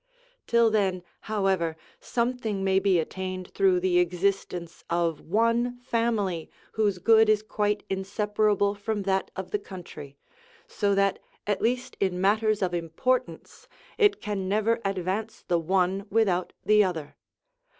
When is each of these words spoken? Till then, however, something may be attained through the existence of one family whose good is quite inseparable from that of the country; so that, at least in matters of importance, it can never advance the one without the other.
Till 0.47 0.71
then, 0.71 1.03
however, 1.29 1.75
something 1.99 2.63
may 2.63 2.79
be 2.79 2.97
attained 2.97 3.49
through 3.49 3.79
the 3.79 3.99
existence 3.99 4.83
of 4.89 5.21
one 5.21 5.77
family 5.83 6.49
whose 6.71 6.97
good 6.97 7.29
is 7.29 7.43
quite 7.43 7.83
inseparable 7.87 8.73
from 8.73 9.03
that 9.03 9.29
of 9.35 9.51
the 9.51 9.59
country; 9.59 10.17
so 10.65 10.95
that, 10.95 11.19
at 11.45 11.61
least 11.61 11.97
in 11.99 12.19
matters 12.19 12.63
of 12.63 12.73
importance, 12.73 13.67
it 13.99 14.19
can 14.19 14.49
never 14.49 14.81
advance 14.83 15.43
the 15.47 15.59
one 15.59 16.07
without 16.09 16.51
the 16.65 16.83
other. 16.83 17.15